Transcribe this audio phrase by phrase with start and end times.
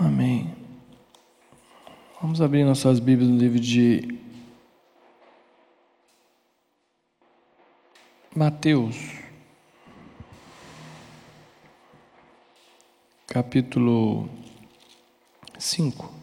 [0.00, 0.54] Amém.
[2.22, 4.16] Vamos abrir nossas Bíblias no livro de
[8.32, 8.96] Mateus,
[13.26, 14.30] capítulo
[15.58, 16.14] 5,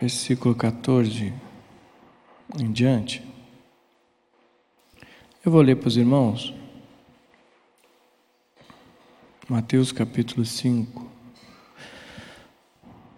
[0.00, 1.34] versículo 14
[2.58, 3.22] em diante.
[5.44, 6.54] Eu vou ler para os irmãos.
[9.50, 11.06] Mateus capítulo 5,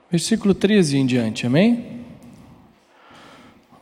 [0.09, 2.05] versículo 13 em diante, amém?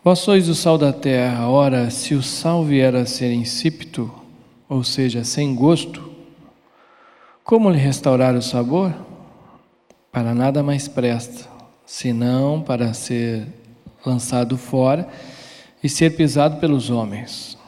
[0.02, 4.10] Vós sois o sal da terra, ora, se o sal vier a ser insípido,
[4.66, 6.10] ou seja, sem gosto,
[7.44, 8.94] como lhe restaurar o sabor?
[10.10, 11.46] Para nada mais presta,
[11.84, 13.46] senão para ser
[14.06, 15.06] lançado fora
[15.84, 17.58] e ser pisado pelos homens.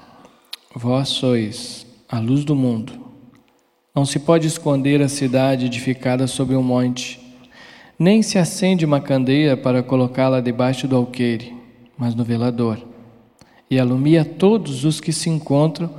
[0.74, 3.09] Vós sois a luz do mundo.
[4.00, 7.20] Não se pode esconder a cidade edificada sobre um monte,
[7.98, 11.54] nem se acende uma candeia para colocá-la debaixo do alqueire,
[11.98, 12.78] mas no velador,
[13.70, 15.90] e alumia todos os que se encontram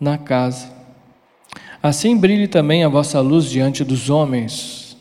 [0.00, 0.68] na casa.
[1.80, 4.96] Assim brilhe também a vossa luz diante dos homens,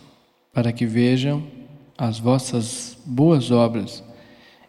[0.53, 1.41] para que vejam
[1.97, 4.03] as vossas boas obras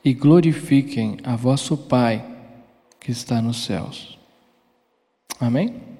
[0.02, 2.24] e glorifiquem a vosso Pai
[2.98, 4.18] que está nos céus.
[5.38, 5.93] Amém?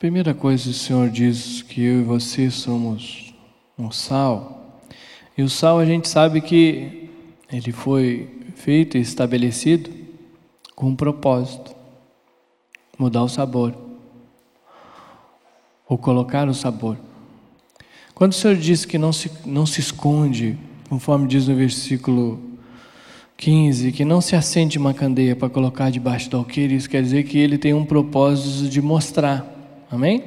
[0.00, 3.34] Primeira coisa, o Senhor diz que eu e você somos
[3.78, 4.80] um sal.
[5.36, 7.10] E o sal a gente sabe que
[7.52, 9.90] ele foi feito e estabelecido
[10.74, 11.76] com um propósito:
[12.98, 13.74] mudar o sabor,
[15.86, 16.96] ou colocar o sabor.
[18.14, 22.40] Quando o Senhor diz que não se, não se esconde, conforme diz no versículo
[23.36, 27.24] 15, que não se acende uma candeia para colocar debaixo do alqueire, isso quer dizer
[27.24, 29.59] que ele tem um propósito de mostrar
[29.90, 30.22] Amém?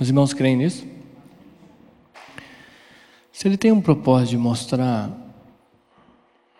[0.00, 0.84] Os irmãos creem nisso?
[3.32, 5.10] Se ele tem um propósito de mostrar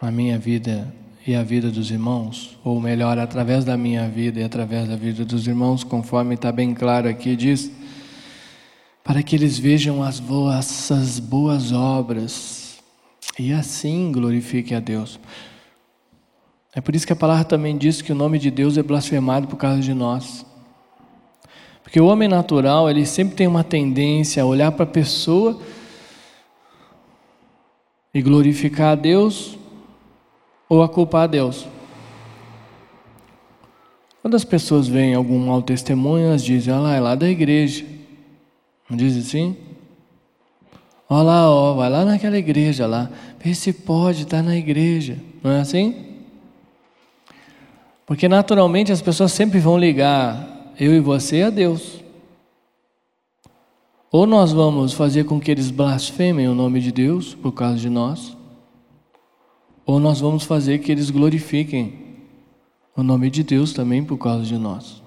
[0.01, 0.95] a minha vida
[1.27, 5.25] e a vida dos irmãos, ou melhor, através da minha vida e através da vida
[5.25, 7.71] dos irmãos, conforme está bem claro aqui, diz,
[9.03, 12.79] para que eles vejam as vossas boas obras
[13.37, 15.19] e assim glorifiquem a Deus.
[16.73, 19.49] É por isso que a palavra também diz que o nome de Deus é blasfemado
[19.49, 20.47] por causa de nós.
[21.89, 25.59] Porque o homem natural, ele sempre tem uma tendência a olhar para a pessoa
[28.13, 29.57] e glorificar a Deus
[30.69, 31.67] ou a culpar a Deus.
[34.21, 37.87] Quando as pessoas veem algum mau testemunho, elas dizem, olha lá, é lá da igreja.
[38.91, 39.57] Não diz assim?
[41.09, 43.11] Olha lá, ó, vai lá naquela igreja lá,
[43.43, 45.17] vê se pode estar na igreja.
[45.43, 46.05] Não é assim?
[48.05, 52.03] Porque naturalmente as pessoas sempre vão ligar eu e você a Deus.
[54.11, 57.91] Ou nós vamos fazer com que eles blasfemem o nome de Deus por causa de
[57.91, 58.37] nós,
[59.85, 62.07] ou nós vamos fazer que eles glorifiquem
[62.97, 65.03] o nome de Deus também por causa de nós.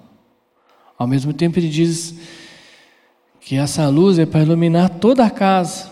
[0.96, 2.14] Ao mesmo tempo, ele diz
[3.40, 5.90] que essa luz é para iluminar toda a casa.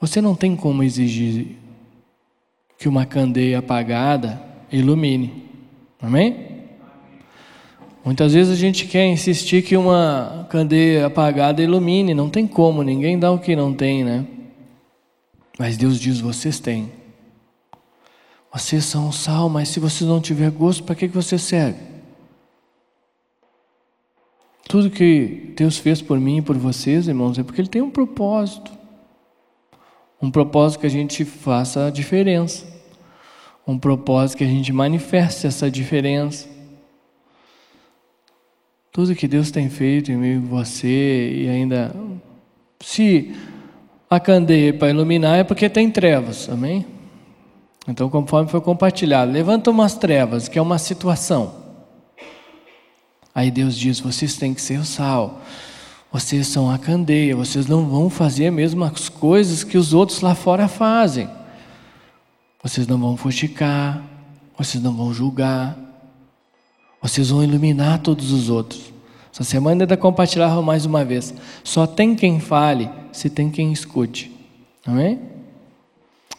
[0.00, 1.56] Você não tem como exigir
[2.76, 5.45] que uma candeia apagada ilumine.
[6.00, 6.56] Amém?
[8.04, 13.18] Muitas vezes a gente quer insistir que uma candeia apagada ilumine, não tem como, ninguém
[13.18, 14.24] dá o que não tem, né?
[15.58, 16.92] Mas Deus diz: vocês têm.
[18.52, 21.80] Vocês são sal, mas se vocês não tiver gosto, para que, que você serve?
[24.68, 27.90] Tudo que Deus fez por mim e por vocês, irmãos, é porque Ele tem um
[27.90, 28.70] propósito.
[30.20, 32.75] Um propósito que a gente faça a diferença
[33.66, 36.46] um propósito que a gente manifeste essa diferença.
[38.92, 41.94] Tudo que Deus tem feito em mim, você e ainda
[42.80, 43.34] se
[44.08, 46.86] a candeia é para iluminar é porque tem trevas, amém?
[47.88, 51.54] Então, conforme foi compartilhado, levanta umas trevas, que é uma situação.
[53.34, 55.40] Aí Deus diz: vocês têm que ser o sal,
[56.10, 60.34] vocês são a candeia, vocês não vão fazer as mesmas coisas que os outros lá
[60.34, 61.28] fora fazem.
[62.66, 64.02] Vocês não vão fuxicar,
[64.58, 65.78] vocês não vão julgar,
[67.00, 68.92] vocês vão iluminar todos os outros.
[69.32, 71.32] Essa semana ainda compartilhava mais uma vez.
[71.62, 74.32] Só tem quem fale se tem quem escute.
[74.84, 75.20] Amém?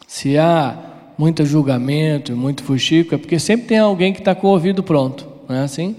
[0.06, 0.76] Se há
[1.16, 5.26] muito julgamento, muito fuxico, é porque sempre tem alguém que está com o ouvido pronto.
[5.48, 5.96] Não é assim?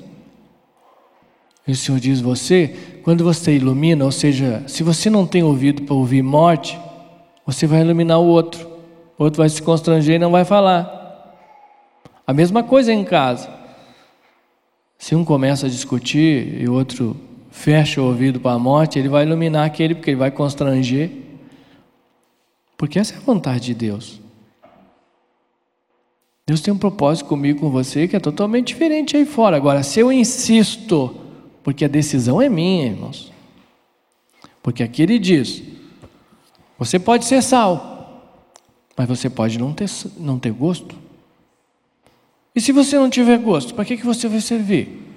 [1.68, 5.82] E o Senhor diz: você, quando você ilumina, ou seja, se você não tem ouvido
[5.82, 6.80] para ouvir morte,
[7.48, 8.69] você vai iluminar o outro
[9.24, 10.98] outro vai se constranger e não vai falar.
[12.26, 13.50] A mesma coisa em casa.
[14.98, 17.16] Se um começa a discutir e o outro
[17.52, 21.12] fecha o ouvido para a morte, ele vai iluminar aquele, porque ele vai constranger.
[22.78, 24.22] Porque essa é a vontade de Deus.
[26.46, 29.58] Deus tem um propósito comigo, com você, que é totalmente diferente aí fora.
[29.58, 31.16] Agora, se eu insisto,
[31.64, 33.32] porque a decisão é minha, irmãos.
[34.64, 35.62] Porque aqui ele diz:
[36.78, 37.99] você pode ser sal,
[39.00, 40.94] mas você pode não ter, não ter gosto.
[42.54, 45.08] E se você não tiver gosto, para que, que você vai servir?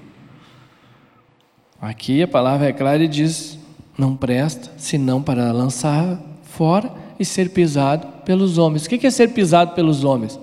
[1.80, 3.58] Aqui a palavra é clara e diz:
[3.98, 8.86] não presta, senão para lançar fora e ser pisado pelos homens.
[8.86, 10.38] O que é ser pisado pelos homens?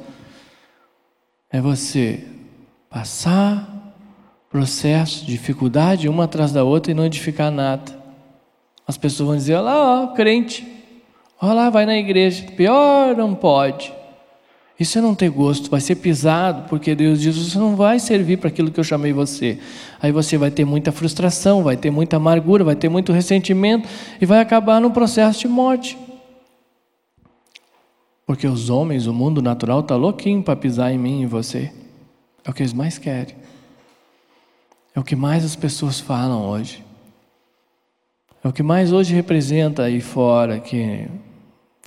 [1.49, 2.27] É você
[2.89, 3.95] passar
[4.49, 7.97] processo, dificuldade uma atrás da outra e não edificar nada.
[8.85, 10.78] As pessoas vão dizer: olha lá, ó, crente,
[11.41, 12.45] olha lá, vai na igreja.
[12.55, 13.93] Pior não pode.
[14.79, 18.37] Isso é não ter gosto, vai ser pisado, porque Deus diz: você não vai servir
[18.37, 19.59] para aquilo que eu chamei você.
[20.01, 23.89] Aí você vai ter muita frustração, vai ter muita amargura, vai ter muito ressentimento
[24.21, 25.97] e vai acabar num processo de morte.
[28.25, 31.71] Porque os homens, o mundo natural está louquinho para pisar em mim e em você.
[32.45, 33.35] É o que eles mais querem.
[34.95, 36.85] É o que mais as pessoas falam hoje.
[38.41, 41.07] É o que mais hoje representa aí fora, que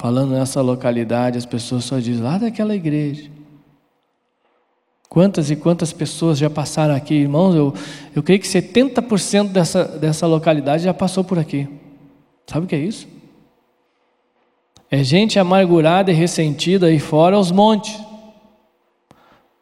[0.03, 3.31] falando nessa localidade, as pessoas só dizem lá daquela igreja.
[5.09, 7.55] Quantas e quantas pessoas já passaram aqui, irmãos?
[7.55, 7.73] Eu,
[8.13, 11.69] eu creio que 70% dessa, dessa localidade já passou por aqui.
[12.49, 13.07] Sabe o que é isso?
[14.91, 17.97] É gente amargurada e ressentida aí fora aos montes,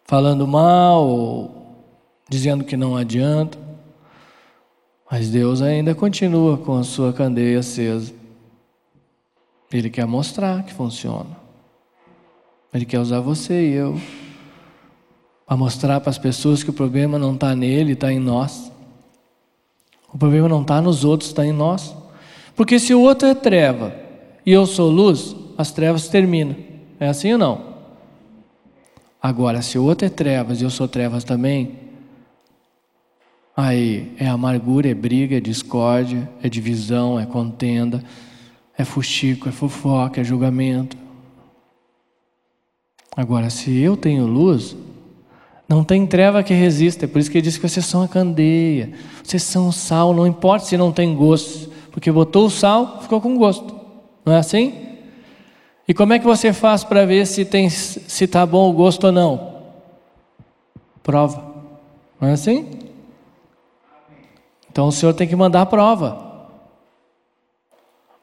[0.07, 1.85] falando mal,
[2.31, 3.59] dizendo que não adianta.
[5.11, 8.20] Mas Deus ainda continua com a sua candeia acesa.
[9.73, 11.37] Ele quer mostrar que funciona.
[12.73, 14.01] Ele quer usar você e eu
[15.51, 18.71] para mostrar para as pessoas que o problema não está nele, está em nós.
[20.13, 21.93] O problema não está nos outros, está em nós.
[22.55, 23.93] Porque se o outro é treva
[24.47, 26.55] e eu sou luz, as trevas terminam.
[27.01, 27.71] É assim ou não?
[29.21, 31.79] Agora, se o outro é trevas e eu sou trevas também,
[33.57, 38.05] aí é amargura, é briga, é discórdia, é divisão, é contenda,
[38.81, 40.97] é fuxico, é fofoca, é julgamento.
[43.17, 44.77] Agora, se eu tenho luz,
[45.69, 47.05] não tem treva que resista.
[47.05, 48.93] É por isso que ele diz que vocês são a candeia,
[49.23, 53.21] vocês são o sal, não importa se não tem gosto, porque botou o sal, ficou
[53.21, 53.79] com gosto.
[54.25, 54.89] Não é assim?
[55.87, 59.05] E como é que você faz para ver se tem se tá bom o gosto
[59.05, 59.61] ou não?
[61.03, 61.53] Prova.
[62.21, 62.69] Não é assim?
[64.71, 66.30] Então o Senhor tem que mandar a prova.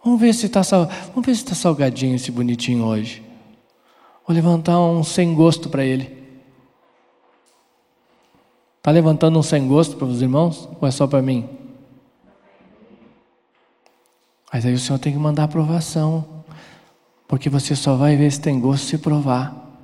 [0.08, 3.22] Vamos ver se está se está salgadinho esse bonitinho hoje.
[4.26, 6.18] Vou levantar um sem gosto para ele.
[8.78, 10.70] Está levantando um sem gosto para os irmãos?
[10.80, 11.50] Ou é só para mim?
[14.54, 16.26] Mas aí o Senhor tem que mandar aprovação,
[17.28, 19.78] porque você só vai ver se tem gosto se provar.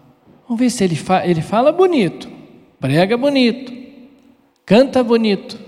[0.48, 2.32] Vamos ver se ele, fa ele fala bonito,
[2.80, 3.74] prega bonito,
[4.66, 5.60] canta bonito,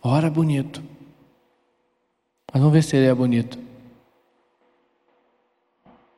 [0.00, 0.87] ora bonito.
[2.52, 3.58] Mas vamos ver se ele é bonito.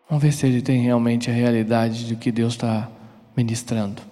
[0.09, 2.89] Vamos ver se ele tem realmente a realidade do que Deus está
[3.37, 4.03] ministrando.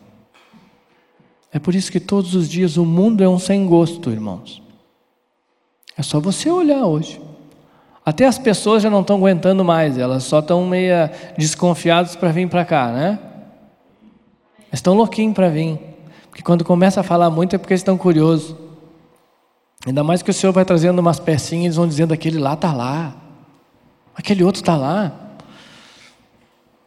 [1.53, 4.63] É por isso que todos os dias o mundo é um sem gosto, irmãos.
[5.97, 7.21] É só você olhar hoje.
[8.05, 10.95] Até as pessoas já não estão aguentando mais, elas só estão meio
[11.37, 13.19] desconfiadas para vir para cá, né?
[14.73, 15.79] Estão louquinhos para vir.
[16.31, 18.55] Porque quando começa a falar muito é porque estão curiosos.
[19.87, 22.73] Ainda mais que o Senhor vai trazendo umas pecinhas eles vão dizendo: aquele lá está
[22.73, 23.15] lá,
[24.15, 25.13] aquele outro está lá.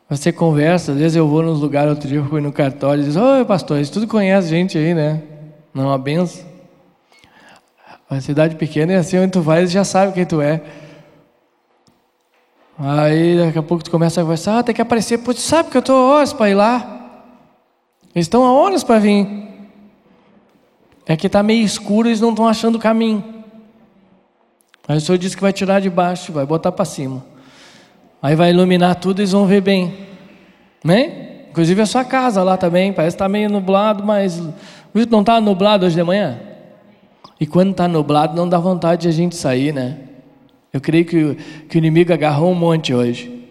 [0.09, 3.05] Você conversa, às vezes eu vou nos lugares, outro dia eu fui no cartório e
[3.05, 5.23] diz: Oi, pastor, isso tudo conhece gente aí, né?
[5.73, 6.45] Não é uma benção.
[8.09, 10.61] Uma cidade pequena é assim, onde tu vai, eles já sabem quem tu é.
[12.77, 15.77] Aí daqui a pouco tu começa a conversar, ah, tem que aparecer, pô, sabe que
[15.77, 17.21] eu estou horas para ir lá.
[18.13, 19.50] Eles estão a horas para vir.
[21.05, 23.23] É que está meio escuro, eles não estão achando o caminho.
[24.87, 27.23] Aí o Senhor disse que vai tirar de baixo, vai botar para cima.
[28.21, 29.93] Aí vai iluminar tudo e eles vão ver bem.
[30.83, 31.45] Né?
[31.49, 34.41] Inclusive a sua casa lá também, parece que está meio nublado, mas
[35.09, 36.39] não está nublado hoje de manhã?
[37.39, 39.97] E quando está nublado não dá vontade de a gente sair, né?
[40.71, 41.35] Eu creio que,
[41.67, 43.41] que o inimigo agarrou um monte hoje.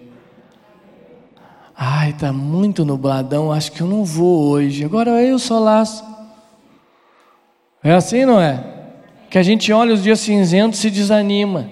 [1.76, 4.84] Ai, está muito nubladão, acho que eu não vou hoje.
[4.84, 6.09] Agora o solaço.
[7.82, 8.62] É assim, não é?
[9.30, 11.70] Que a gente olha os dias cinzentos e se desanima.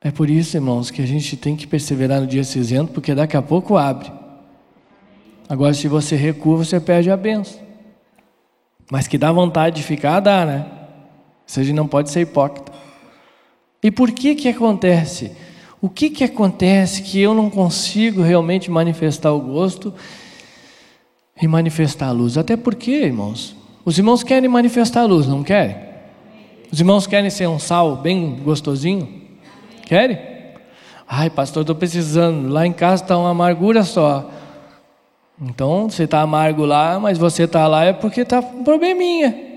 [0.00, 3.36] É por isso, irmãos, que a gente tem que perseverar no dia cinzento, porque daqui
[3.36, 4.12] a pouco abre.
[5.48, 7.60] Agora, se você recua, você perde a benção.
[8.90, 10.66] Mas que dá vontade de ficar, dá, né?
[11.46, 12.72] Isso a gente não pode ser hipócrita.
[13.82, 15.32] E por que que acontece?
[15.80, 19.92] O que que acontece que eu não consigo realmente manifestar o gosto
[21.40, 22.38] e manifestar a luz?
[22.38, 25.76] Até porque, irmãos, os irmãos querem manifestar a luz, não querem?
[26.72, 29.22] Os irmãos querem ser um sal bem gostosinho?
[29.86, 30.18] Querem?
[31.06, 32.48] Ai, pastor, estou precisando.
[32.48, 34.30] Lá em casa está uma amargura só.
[35.40, 39.54] Então, você está amargo lá, mas você está lá é porque está um probleminha.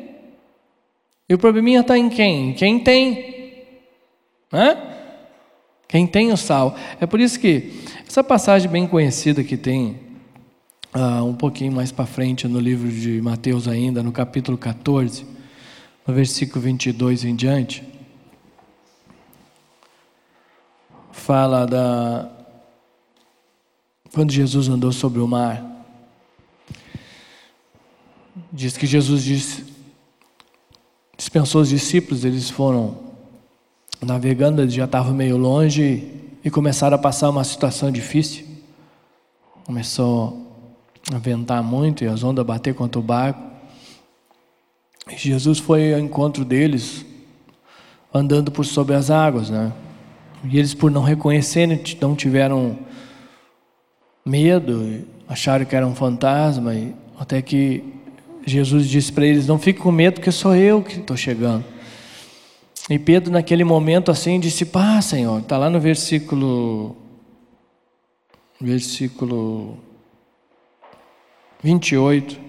[1.29, 2.53] E o probleminha está em quem?
[2.53, 3.63] Quem tem.
[4.51, 4.77] Hã?
[5.87, 6.75] Quem tem o sal.
[6.99, 10.06] É por isso que essa passagem bem conhecida que tem
[10.97, 15.25] uh, um pouquinho mais para frente no livro de Mateus ainda, no capítulo 14,
[16.05, 17.83] no versículo 22 em diante,
[21.11, 22.31] fala da
[24.13, 25.63] quando Jesus andou sobre o mar.
[28.51, 29.65] Diz que Jesus disse,
[31.15, 32.97] dispensou os discípulos, eles foram
[34.01, 36.11] navegando, eles já estavam meio longe
[36.43, 38.45] e começaram a passar uma situação difícil.
[39.65, 40.46] Começou
[41.15, 43.41] ventar muito e as ondas bater contra o barco.
[45.09, 47.05] E Jesus foi ao encontro deles,
[48.13, 49.71] andando por sobre as águas, né?
[50.43, 52.77] E eles, por não reconhecerem, não tiveram
[54.25, 57.83] medo, acharam que era um fantasma, e até que
[58.45, 61.63] Jesus disse para eles: Não fique com medo, porque sou eu que estou chegando.
[62.89, 66.95] E Pedro, naquele momento assim, disse: Pá, Senhor, está lá no versículo.
[68.59, 69.77] Versículo
[71.63, 72.39] 28.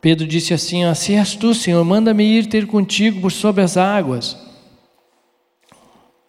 [0.00, 3.76] Pedro disse assim: ó, Se és tu, Senhor, manda-me ir ter contigo por sobre as
[3.76, 4.36] águas.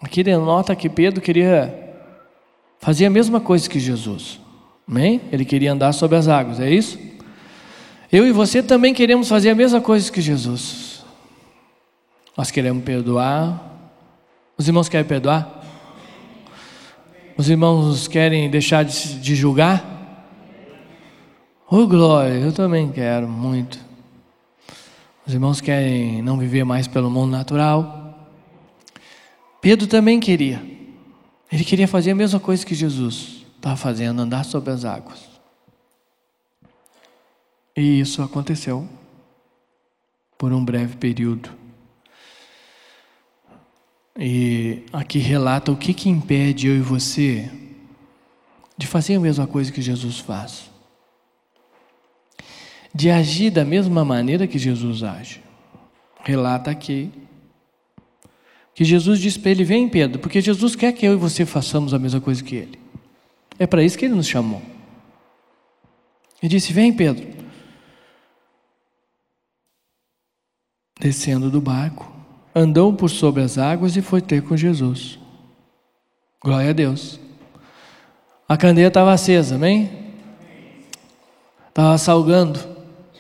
[0.02, 1.90] Aqui denota que Pedro queria
[2.80, 4.40] fazer a mesma coisa que Jesus.
[4.88, 5.22] Amém?
[5.32, 6.98] Ele queria andar sobre as águas, é isso?
[8.12, 11.04] Eu e você também queremos fazer a mesma coisa que Jesus.
[12.36, 13.66] Nós queremos perdoar.
[14.58, 15.62] Os irmãos querem perdoar?
[17.38, 19.99] Os irmãos querem deixar de, de julgar?
[21.72, 23.80] Oh, glória, eu também quero muito.
[25.24, 28.28] Os irmãos querem não viver mais pelo mundo natural.
[29.62, 30.60] Pedro também queria.
[31.52, 35.20] Ele queria fazer a mesma coisa que Jesus estava fazendo, andar sobre as águas.
[37.78, 38.90] E isso aconteceu
[40.40, 41.52] por um breve período.
[44.18, 47.48] E aqui relata o que, que impede eu e você
[48.76, 50.79] de fazer a mesma coisa que Jesus faz.
[52.94, 55.42] De agir da mesma maneira que Jesus age.
[56.24, 57.12] Relata aqui
[58.80, 61.94] que Jesus disse para ele: Vem, Pedro, porque Jesus quer que eu e você façamos
[61.94, 62.80] a mesma coisa que ele.
[63.60, 64.62] É para isso que ele nos chamou.
[66.42, 67.28] Ele disse: Vem, Pedro.
[70.98, 72.10] Descendo do barco,
[72.56, 75.20] andou por sobre as águas e foi ter com Jesus.
[76.42, 77.20] Glória a Deus.
[78.48, 79.92] A candeia estava acesa, amém?
[81.68, 82.79] Estava salgando.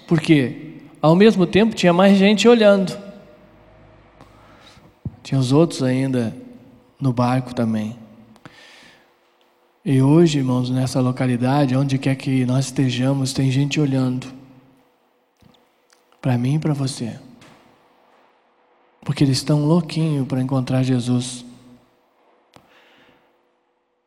[0.10, 0.72] Por quê?
[1.00, 2.98] Ao mesmo tempo tinha mais gente olhando.
[5.22, 6.36] Tinha os outros ainda
[7.00, 7.96] no barco também.
[9.86, 14.26] E hoje, irmãos, nessa localidade, onde quer que nós estejamos, tem gente olhando.
[16.20, 17.20] Para mim e para você.
[19.02, 21.46] Porque eles estão louquinhos para encontrar Jesus.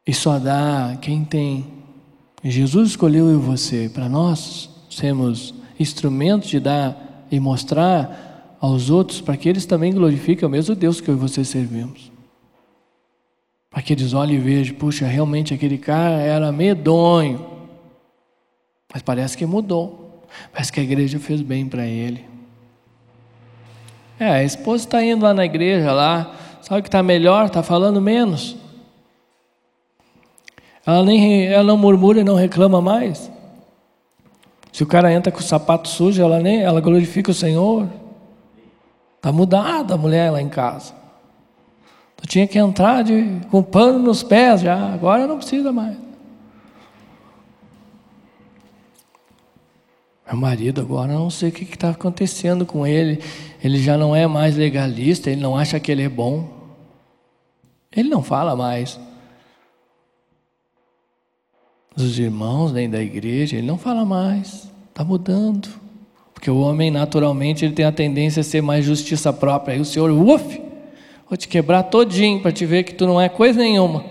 [0.05, 1.65] E só dá quem tem.
[2.43, 9.21] Jesus escolheu eu e você para nós sermos instrumentos de dar e mostrar aos outros
[9.21, 12.13] para que eles também glorifiquem o mesmo Deus que eu e você servimos.
[13.71, 17.45] Para que eles olhem e vejam, puxa, realmente aquele cara era medonho.
[18.93, 20.23] Mas parece que mudou.
[20.53, 22.25] Parece que a igreja fez bem para ele.
[24.21, 28.01] É, a esposa está indo lá na igreja lá, sabe que está melhor, está falando
[28.01, 28.57] menos.
[30.87, 33.31] Ela, nem, ela não murmura e não reclama mais.
[34.73, 37.87] Se o cara entra com o sapato sujo, ela nem, ela glorifica o Senhor.
[39.17, 40.95] Está mudada a mulher lá em casa.
[42.21, 45.97] Eu tinha que entrar de, com pano nos pés já, agora não precisa mais.
[50.27, 53.23] Meu marido agora não sei o que está acontecendo com ele.
[53.63, 56.49] Ele já não é mais legalista, ele não acha que ele é bom.
[57.95, 58.99] Ele não fala mais.
[61.97, 64.71] Os irmãos nem da igreja, ele não fala mais.
[64.89, 65.69] Está mudando.
[66.33, 69.75] Porque o homem, naturalmente, ele tem a tendência a ser mais justiça própria.
[69.75, 70.61] Aí o Senhor, uf,
[71.29, 74.05] vou te quebrar todinho para te ver que tu não é coisa nenhuma.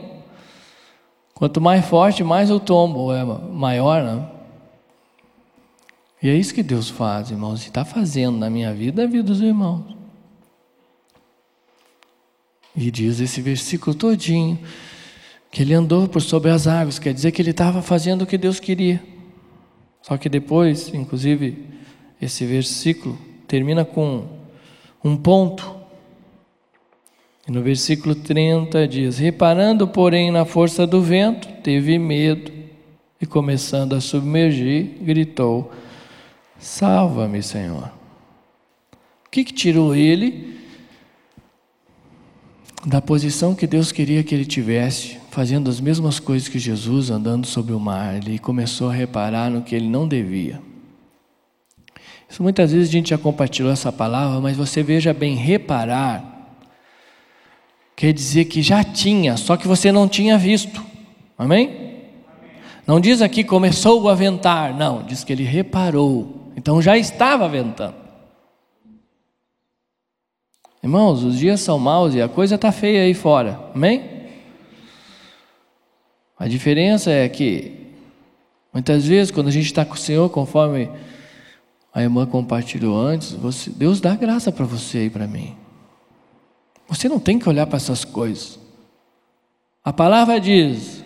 [1.34, 4.30] Quanto mais forte, mais o tombo é maior, não?
[6.22, 9.24] E é isso que Deus faz, irmãos, e está fazendo na minha vida, na vida
[9.24, 9.84] dos irmãos.
[12.76, 14.60] E diz esse versículo todinho
[15.52, 18.38] que ele andou por sobre as águas, quer dizer que ele estava fazendo o que
[18.38, 19.04] Deus queria.
[20.02, 21.66] Só que depois, inclusive,
[22.22, 23.18] esse versículo
[23.48, 24.26] termina com
[25.04, 25.76] um ponto.
[27.46, 32.52] E no versículo 30 diz: Reparando, porém, na força do vento, teve medo
[33.20, 35.72] e, começando a submergir, gritou:
[36.58, 37.92] Salva-me, Senhor.
[39.26, 40.60] O que, que tirou ele
[42.86, 47.48] da posição que Deus queria que ele tivesse, fazendo as mesmas coisas que Jesus, andando
[47.48, 48.18] sobre o mar?
[48.18, 50.62] Ele começou a reparar no que ele não devia.
[52.30, 56.28] Isso muitas vezes a gente já compartilhou essa palavra, mas você veja bem, reparar
[57.96, 60.84] quer dizer que já tinha, só que você não tinha visto.
[61.38, 61.92] Amém?
[62.86, 66.52] Não diz aqui começou a ventar, não, diz que ele reparou.
[66.58, 67.96] Então já estava ventando.
[70.84, 73.60] Irmãos, os dias são maus e a coisa está feia aí fora.
[73.74, 74.11] Amém?
[76.42, 77.72] A diferença é que
[78.74, 80.90] muitas vezes quando a gente está com o Senhor, conforme
[81.94, 85.56] a irmã compartilhou antes, você, Deus dá graça para você e para mim.
[86.90, 88.58] Você não tem que olhar para essas coisas.
[89.86, 91.04] A palavra diz: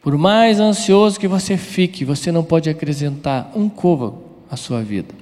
[0.00, 5.14] por mais ansioso que você fique, você não pode acrescentar um côvado a sua vida,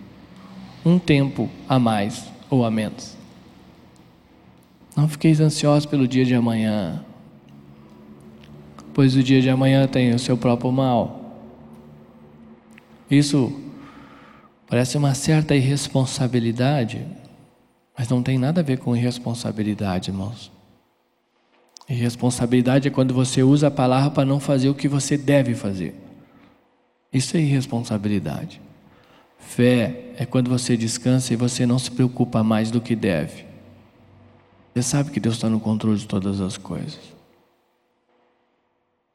[0.85, 3.16] um tempo a mais ou a menos.
[4.94, 7.04] Não fiqueis ansiosos pelo dia de amanhã,
[8.96, 11.36] pois o dia de amanhã tem o seu próprio mal.
[13.10, 13.60] Isso
[14.66, 17.06] parece uma certa irresponsabilidade,
[17.94, 20.50] mas não tem nada a ver com irresponsabilidade, irmãos.
[21.86, 25.94] Irresponsabilidade é quando você usa a palavra para não fazer o que você deve fazer.
[27.12, 28.62] Isso é irresponsabilidade.
[29.38, 33.44] Fé é quando você descansa e você não se preocupa mais do que deve.
[34.72, 37.15] Você sabe que Deus está no controle de todas as coisas.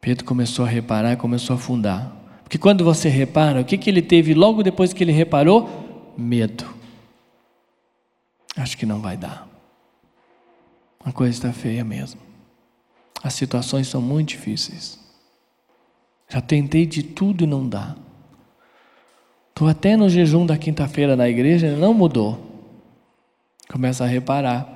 [0.01, 2.11] Pedro começou a reparar começou a afundar.
[2.43, 6.13] Porque quando você repara, o que, que ele teve logo depois que ele reparou?
[6.17, 6.65] Medo.
[8.57, 9.47] Acho que não vai dar.
[11.05, 12.19] A coisa está feia mesmo.
[13.23, 14.99] As situações são muito difíceis.
[16.27, 17.95] Já tentei de tudo e não dá.
[19.49, 22.39] Estou até no jejum da quinta-feira na igreja, não mudou.
[23.69, 24.67] Começa a reparar.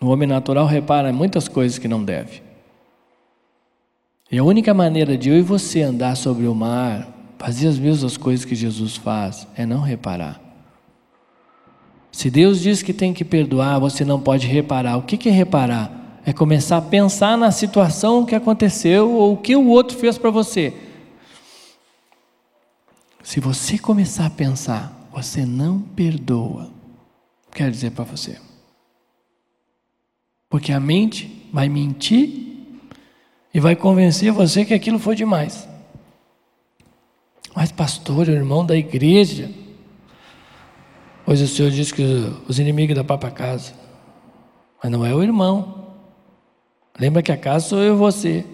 [0.00, 2.49] O homem natural repara muitas coisas que não deve.
[4.30, 8.16] E a única maneira de eu e você andar sobre o mar, fazer as mesmas
[8.16, 10.40] coisas que Jesus faz, é não reparar.
[12.12, 14.96] Se Deus diz que tem que perdoar, você não pode reparar.
[14.96, 16.20] O que é reparar?
[16.24, 20.30] É começar a pensar na situação que aconteceu ou o que o outro fez para
[20.30, 20.74] você.
[23.22, 26.70] Se você começar a pensar, você não perdoa,
[27.52, 28.38] quero dizer para você.
[30.48, 32.49] Porque a mente vai mentir
[33.52, 35.68] e vai convencer você que aquilo foi demais.
[37.54, 39.50] Mas, pastor, irmão da igreja,
[41.24, 42.02] pois o Senhor diz que
[42.48, 43.72] os inimigos da própria casa,
[44.82, 45.88] mas não é o irmão.
[46.98, 48.44] Lembra que a casa sou eu e você.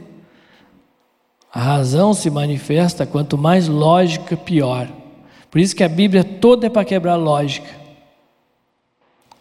[1.52, 4.88] A razão se manifesta quanto mais lógica, pior.
[5.50, 7.70] Por isso que a Bíblia toda é para quebrar lógica.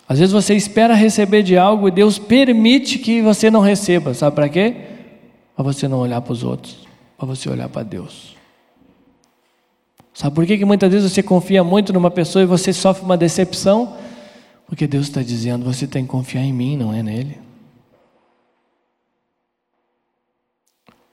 [0.07, 4.13] Às vezes você espera receber de algo e Deus permite que você não receba.
[4.13, 4.94] Sabe para quê?
[5.55, 6.85] Para você não olhar para os outros,
[7.17, 8.35] para você olhar para Deus.
[10.13, 13.17] Sabe por que, que muitas vezes você confia muito numa pessoa e você sofre uma
[13.17, 13.97] decepção?
[14.65, 17.39] Porque Deus está dizendo: você tem que confiar em mim, não é nele.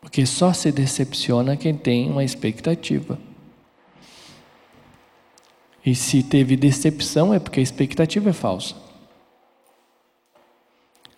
[0.01, 3.19] Porque só se decepciona quem tem uma expectativa.
[5.85, 8.75] E se teve decepção é porque a expectativa é falsa.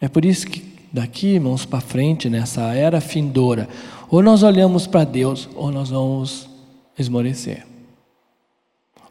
[0.00, 3.68] É por isso que daqui, irmãos, para frente, nessa era findoura,
[4.08, 6.48] ou nós olhamos para Deus, ou nós vamos
[6.96, 7.66] esmorecer.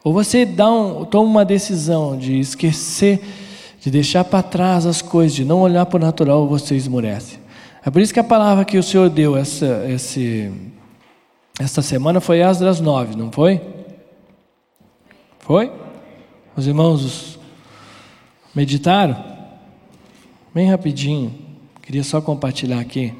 [0.02, 3.22] Ou você dá um, toma uma decisão de esquecer,
[3.82, 7.38] de deixar para trás as coisas, de não olhar para o natural, ou você esmorece.
[7.84, 10.50] É por isso que a palavra que o Senhor deu essa, esse,
[11.60, 13.60] essa semana foi Asdras 9, não foi?
[15.40, 15.70] Foi?
[16.56, 17.38] Os irmãos
[18.54, 19.22] meditaram?
[20.54, 21.43] Bem rapidinho,
[21.84, 23.12] queria só compartilhar aqui.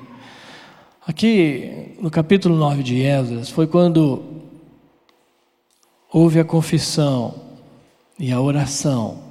[1.07, 4.23] Aqui no capítulo 9 de Esdras foi quando
[6.11, 7.35] houve a confissão
[8.19, 9.23] e a oração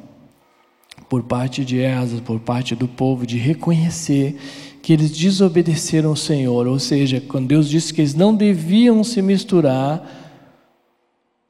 [1.10, 4.38] por parte de Esdras, por parte do povo, de reconhecer
[4.84, 9.20] que eles desobedeceram ao Senhor, ou seja, quando Deus disse que eles não deviam se
[9.20, 10.06] misturar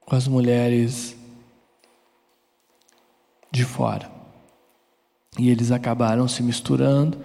[0.05, 1.17] com as mulheres
[3.51, 4.09] de fora.
[5.37, 7.17] E eles acabaram se misturando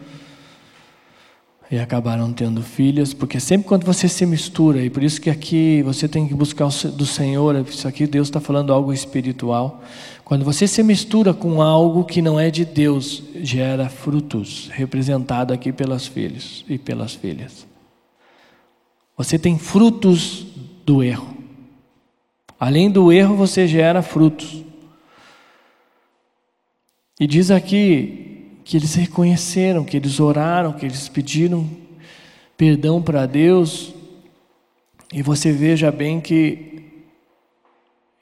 [1.70, 5.82] e acabaram tendo filhas, porque sempre quando você se mistura, e por isso que aqui
[5.82, 9.82] você tem que buscar do Senhor, isso aqui Deus está falando algo espiritual.
[10.24, 15.70] Quando você se mistura com algo que não é de Deus, gera frutos, representado aqui
[15.70, 17.66] pelas filhas e pelas filhas.
[19.16, 20.46] Você tem frutos
[20.86, 21.36] do erro.
[22.58, 24.64] Além do erro, você gera frutos.
[27.20, 28.27] E diz aqui
[28.68, 31.66] que eles reconheceram, que eles oraram, que eles pediram
[32.54, 33.94] perdão para Deus.
[35.10, 36.82] E você veja bem que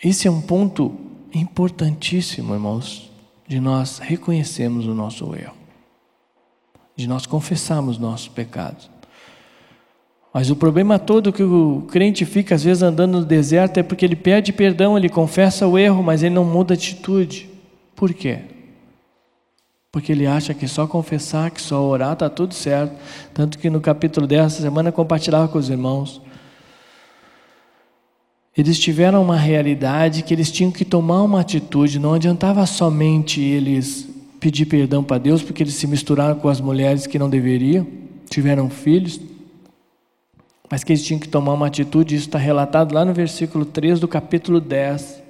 [0.00, 0.94] esse é um ponto
[1.34, 3.10] importantíssimo, irmãos,
[3.48, 5.56] de nós reconhecermos o nosso erro,
[6.94, 8.88] de nós confessarmos nossos pecados.
[10.32, 14.04] Mas o problema todo que o crente fica às vezes andando no deserto é porque
[14.04, 17.50] ele pede perdão, ele confessa o erro, mas ele não muda a atitude.
[17.96, 18.54] Por quê?
[19.96, 22.94] Porque ele acha que só confessar, que só orar está tudo certo.
[23.32, 26.20] Tanto que no capítulo dessa semana compartilhava com os irmãos.
[28.54, 34.06] Eles tiveram uma realidade que eles tinham que tomar uma atitude, não adiantava somente eles
[34.38, 37.86] pedir perdão para Deus, porque eles se misturaram com as mulheres que não deveriam,
[38.28, 39.18] tiveram filhos,
[40.70, 43.98] mas que eles tinham que tomar uma atitude, isso está relatado lá no versículo 3
[43.98, 45.25] do capítulo 10.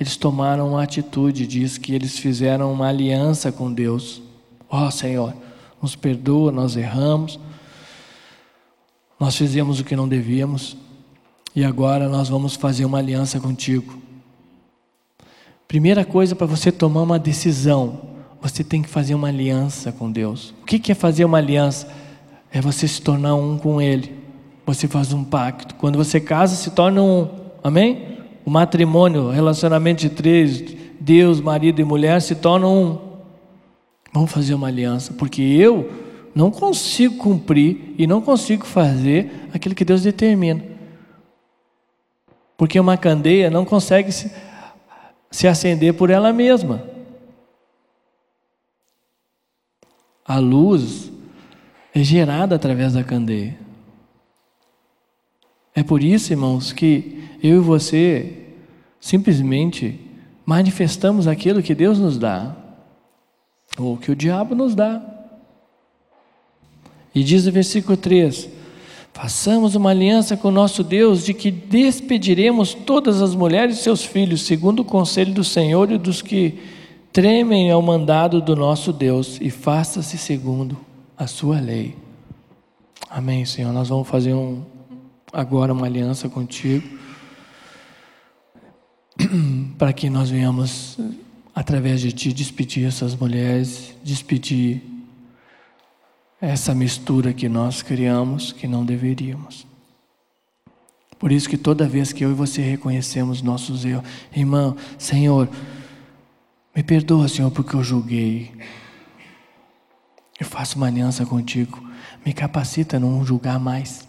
[0.00, 4.22] Eles tomaram uma atitude, diz que eles fizeram uma aliança com Deus.
[4.70, 5.34] Ó oh, Senhor,
[5.82, 7.38] nos perdoa, nós erramos,
[9.18, 10.76] nós fizemos o que não devíamos,
[11.54, 13.98] e agora nós vamos fazer uma aliança contigo.
[15.66, 18.00] Primeira coisa para você tomar uma decisão,
[18.40, 20.54] você tem que fazer uma aliança com Deus.
[20.62, 21.88] O que é fazer uma aliança?
[22.52, 24.16] É você se tornar um com Ele.
[24.64, 25.74] Você faz um pacto.
[25.74, 27.28] Quando você casa, se torna um.
[27.62, 28.17] Amém?
[28.48, 30.62] O matrimônio, relacionamento de três,
[30.98, 32.98] Deus, marido e mulher, se tornam um.
[34.10, 35.92] Vamos fazer uma aliança, porque eu
[36.34, 40.64] não consigo cumprir e não consigo fazer aquilo que Deus determina.
[42.56, 44.32] Porque uma candeia não consegue se,
[45.30, 46.82] se acender por ela mesma.
[50.24, 51.12] A luz
[51.94, 53.67] é gerada através da candeia.
[55.78, 58.32] É por isso, irmãos, que eu e você
[58.98, 60.00] simplesmente
[60.44, 62.56] manifestamos aquilo que Deus nos dá,
[63.78, 65.00] ou que o diabo nos dá.
[67.14, 68.48] E diz o versículo 3:
[69.12, 74.42] Façamos uma aliança com nosso Deus de que despediremos todas as mulheres e seus filhos,
[74.42, 76.58] segundo o conselho do Senhor e dos que
[77.12, 80.76] tremem ao mandado do nosso Deus, e faça-se segundo
[81.16, 81.94] a sua lei.
[83.08, 83.72] Amém, Senhor.
[83.72, 84.64] Nós vamos fazer um,
[85.32, 86.86] agora uma aliança contigo,
[89.78, 90.98] para que nós venhamos,
[91.54, 94.82] através de Ti, despedir essas mulheres, despedir
[96.40, 99.66] essa mistura que nós criamos que não deveríamos.
[101.18, 105.48] Por isso que toda vez que eu e você reconhecemos nossos erros, irmão, Senhor,
[106.74, 108.52] me perdoa, Senhor, porque eu julguei.
[110.38, 111.82] Eu faço uma aliança contigo.
[112.24, 114.07] Me capacita a não julgar mais.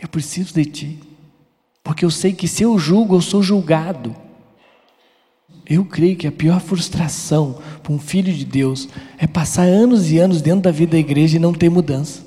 [0.00, 0.98] Eu preciso de ti.
[1.82, 4.14] Porque eu sei que se eu julgo, eu sou julgado.
[5.64, 10.18] Eu creio que a pior frustração para um filho de Deus é passar anos e
[10.18, 12.24] anos dentro da vida da igreja e não ter mudança.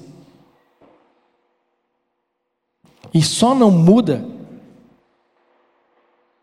[3.13, 4.25] E só não muda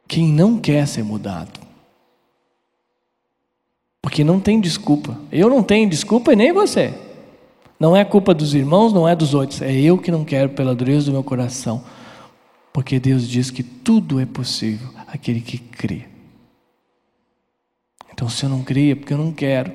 [0.08, 1.60] quem não quer ser mudado.
[4.00, 5.18] Porque não tem desculpa.
[5.30, 7.05] Eu não tenho desculpa e nem você.
[7.78, 9.60] Não é culpa dos irmãos, não é dos outros.
[9.60, 11.84] É eu que não quero pela dureza do meu coração.
[12.72, 16.04] Porque Deus diz que tudo é possível aquele que crê.
[18.12, 19.72] Então, se eu não creio, é porque eu não quero.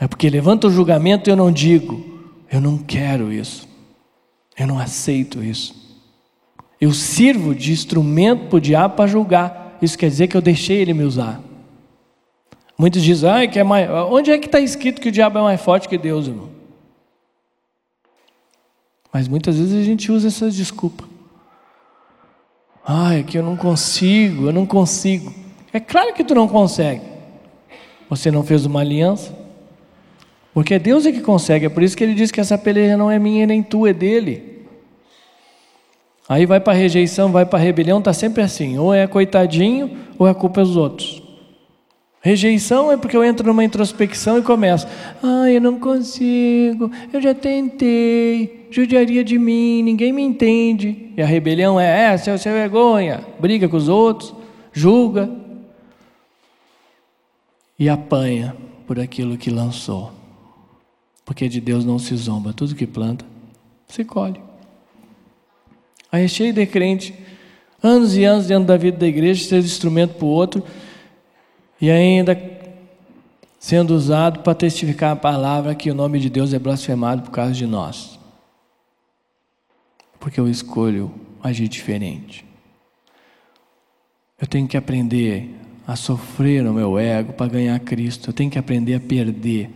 [0.00, 2.04] É porque levanta o julgamento e eu não digo.
[2.50, 3.68] Eu não quero isso.
[4.56, 5.84] Eu não aceito isso.
[6.80, 9.78] Eu sirvo de instrumento para o diabo para julgar.
[9.80, 11.40] Isso quer dizer que eu deixei ele me usar.
[12.76, 13.88] Muitos dizem, ah, que é mais...
[14.10, 16.50] onde é que está escrito que o diabo é mais forte que Deus, irmão?
[19.12, 21.06] Mas muitas vezes a gente usa essas desculpas.
[22.84, 25.32] Ah, é que eu não consigo, eu não consigo.
[25.72, 27.02] É claro que tu não consegue.
[28.10, 29.34] Você não fez uma aliança.
[30.52, 31.66] Porque é Deus é que consegue.
[31.66, 33.92] É por isso que ele diz que essa peleja não é minha nem tua, é
[33.92, 34.66] dele.
[36.28, 38.78] Aí vai para rejeição, vai para rebelião, está sempre assim.
[38.78, 41.23] Ou é coitadinho, ou é culpa dos outros.
[42.24, 44.86] Rejeição é porque eu entro numa introspecção e começo.
[45.22, 51.12] Ah, eu não consigo, eu já tentei, judiaria de mim, ninguém me entende.
[51.18, 54.34] E a rebelião é essa, é seu vergonha, briga com os outros,
[54.72, 55.30] julga
[57.78, 58.56] e apanha
[58.86, 60.10] por aquilo que lançou.
[61.26, 63.26] Porque de Deus não se zomba, tudo que planta
[63.86, 64.40] se colhe.
[66.10, 67.12] Aí é cheio de crente,
[67.82, 70.64] anos e anos dentro da vida da igreja, sendo instrumento para o outro
[71.80, 72.38] e ainda
[73.58, 77.52] sendo usado para testificar a palavra que o nome de Deus é blasfemado por causa
[77.52, 78.18] de nós.
[80.20, 82.44] Porque eu escolho agir diferente.
[84.40, 85.48] Eu tenho que aprender
[85.86, 88.30] a sofrer no meu ego para ganhar Cristo.
[88.30, 89.70] Eu tenho que aprender a perder.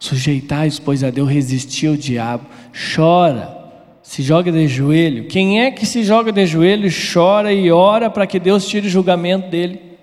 [0.00, 2.46] Sujeitar, pois a Deus, resistir ao diabo.
[2.94, 3.56] Chora,
[4.02, 5.28] se joga de joelho.
[5.28, 8.90] Quem é que se joga de joelho, chora e ora para que Deus tire o
[8.90, 9.93] julgamento dele?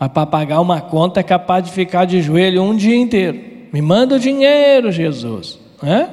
[0.00, 3.38] Mas para pagar uma conta é capaz de ficar de joelho um dia inteiro.
[3.70, 5.60] Me manda o dinheiro, Jesus.
[5.82, 6.08] É?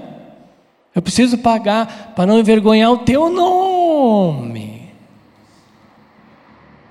[0.94, 4.92] Eu preciso pagar para não envergonhar o teu nome.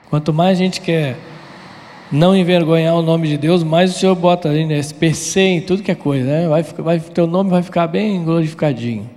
[0.08, 1.18] Quanto mais a gente quer
[2.10, 4.78] não envergonhar o nome de Deus, mais o Senhor bota ali, né?
[4.78, 6.48] SPC em tudo que é coisa, né?
[6.48, 9.10] Vai, vai, teu nome vai ficar bem glorificadinho.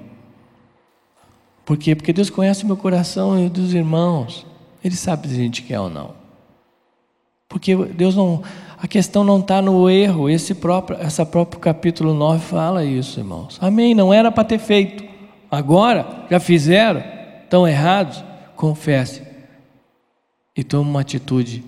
[1.64, 1.96] Por quê?
[1.96, 4.46] Porque Deus conhece o meu coração e o dos irmãos.
[4.84, 6.19] Ele sabe se a gente quer ou não.
[7.50, 8.44] Porque Deus não.
[8.78, 13.58] A questão não está no erro, esse próprio, essa próprio capítulo 9 fala isso, irmãos.
[13.60, 15.04] Amém, não era para ter feito.
[15.52, 17.04] Agora, já fizeram,
[17.44, 18.24] estão errados,
[18.56, 19.22] confesse.
[20.56, 21.62] E tome uma atitude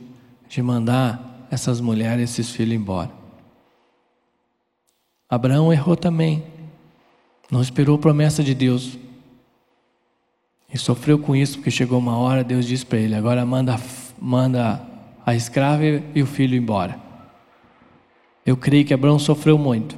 [0.48, 3.12] de mandar essas mulheres, esses filhos embora.
[5.30, 6.44] Abraão errou também.
[7.52, 8.98] Não esperou a promessa de Deus.
[10.74, 13.78] E sofreu com isso, porque chegou uma hora, Deus disse para ele: agora manda,
[14.18, 14.91] manda
[15.26, 17.00] a escrava e o filho embora.
[18.46, 19.98] Eu creio que Abraão sofreu muito.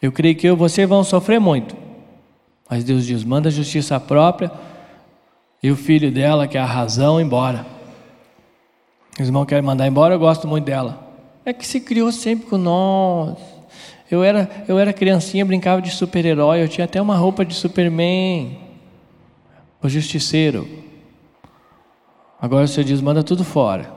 [0.00, 1.76] Eu creio que eu e você vão sofrer muito.
[2.68, 4.50] Mas Deus diz: manda a justiça própria
[5.62, 7.66] e o filho dela, que é a razão, embora.
[9.18, 11.06] Os irmãos querem mandar embora, eu gosto muito dela.
[11.44, 13.38] É que se criou sempre com nós.
[14.10, 18.58] Eu era, eu era criancinha, brincava de super-herói, eu tinha até uma roupa de Superman.
[19.82, 20.68] O justiceiro.
[22.40, 23.90] Agora o Senhor diz: manda tudo fora.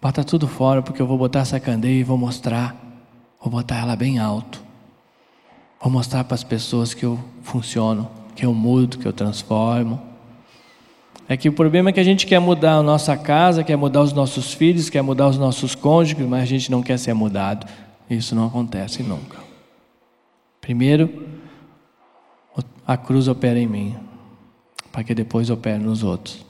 [0.00, 2.74] Bota tudo fora, porque eu vou botar essa candeia e vou mostrar.
[3.40, 4.62] Vou botar ela bem alto.
[5.80, 10.00] Vou mostrar para as pessoas que eu funciono, que eu mudo, que eu transformo.
[11.28, 14.02] É que o problema é que a gente quer mudar a nossa casa, quer mudar
[14.02, 17.66] os nossos filhos, quer mudar os nossos cônjuges, mas a gente não quer ser mudado.
[18.08, 19.38] Isso não acontece nunca.
[20.60, 21.28] Primeiro,
[22.86, 23.96] a cruz opera em mim,
[24.90, 26.49] para que depois opere nos outros.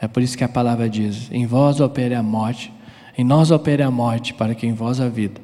[0.00, 2.72] É por isso que a palavra diz: em vós opere a morte,
[3.16, 5.40] em nós opere a morte, para que em vós a vida.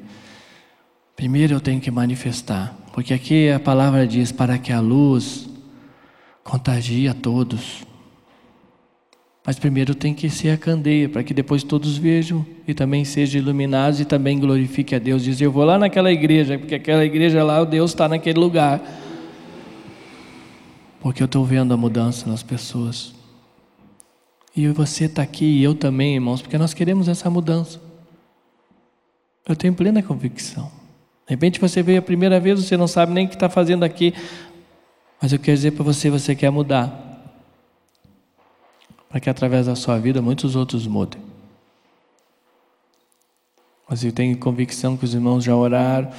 [1.15, 5.49] Primeiro eu tenho que manifestar, porque aqui a palavra diz: para que a luz
[6.43, 7.85] contagie a todos.
[9.45, 13.39] Mas primeiro tem que ser a candeia, para que depois todos vejam e também sejam
[13.39, 15.23] iluminados e também glorifique a Deus.
[15.23, 18.81] Diz: Eu vou lá naquela igreja, porque aquela igreja lá, o Deus está naquele lugar.
[20.99, 23.14] Porque eu estou vendo a mudança nas pessoas.
[24.55, 27.81] E você está aqui e eu também, irmãos, porque nós queremos essa mudança.
[29.47, 30.71] Eu tenho plena convicção.
[31.27, 33.83] De repente você veio a primeira vez, você não sabe nem o que está fazendo
[33.83, 34.13] aqui,
[35.21, 37.03] mas eu quero dizer para você: você quer mudar.
[39.09, 41.21] Para que através da sua vida muitos outros mudem.
[43.89, 46.11] Mas eu tenho convicção que os irmãos já oraram,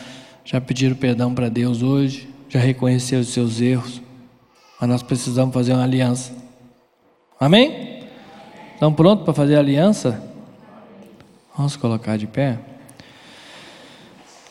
[0.44, 4.00] já pediram perdão para Deus hoje, já reconheceram os seus erros,
[4.80, 6.32] mas nós precisamos fazer uma aliança.
[7.40, 7.95] Amém?
[8.76, 10.22] Estão prontos para fazer aliança?
[11.56, 12.58] Vamos colocar de pé.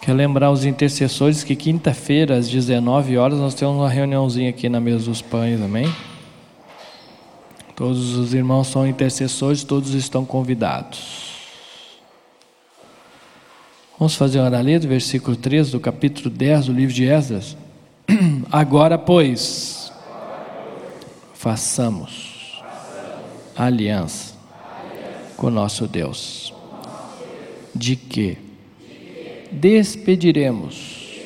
[0.01, 4.79] Quero lembrar os intercessores que quinta-feira, às 19 horas, nós temos uma reuniãozinha aqui na
[4.79, 5.93] mesa dos pães, amém?
[7.75, 11.35] Todos os irmãos são intercessores, todos estão convidados.
[13.99, 17.55] Vamos fazer uma do versículo 13 do capítulo 10 do livro de Esdras.
[18.51, 19.93] Agora, pois,
[21.35, 22.34] façamos
[23.55, 24.35] aliança
[25.37, 26.53] com nosso Deus.
[27.73, 28.37] De que
[29.51, 31.19] despediremos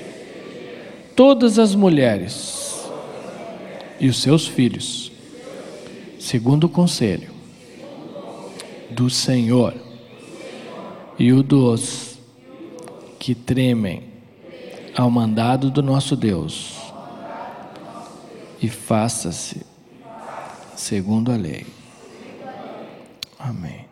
[1.15, 2.89] todas as mulheres
[3.99, 5.11] e os seus filhos,
[6.19, 7.29] segundo o conselho
[8.89, 9.73] do Senhor
[11.17, 12.17] e o dos
[13.19, 14.03] que tremem
[14.95, 16.75] ao mandado do nosso Deus,
[18.61, 19.61] e faça-se
[20.75, 21.78] segundo a lei.
[23.39, 23.88] Amém.